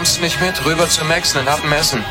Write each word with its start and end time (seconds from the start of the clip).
kommst 0.00 0.16
du 0.16 0.22
nicht 0.22 0.40
mit? 0.40 0.64
Rüber 0.64 0.88
zu 0.88 1.04
Max 1.04 1.36
und 1.36 1.46
hab 1.46 1.62
ein 1.62 1.72
Essen. 1.72 2.02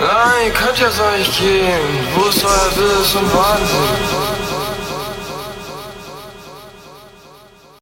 Nein, 0.00 0.50
ja 0.78 0.90
so 0.90 1.02
ich 1.20 1.38
gehen. 1.38 2.08
Wo 2.14 2.24
ist 2.30 2.42
euer 2.42 2.70
ist 3.02 3.14
und 3.16 3.34
Wahnsinn? 3.34 4.23